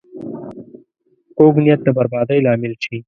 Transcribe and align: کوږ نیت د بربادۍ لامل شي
کوږ 1.37 1.53
نیت 1.63 1.79
د 1.83 1.87
بربادۍ 1.97 2.39
لامل 2.45 2.73
شي 2.83 2.97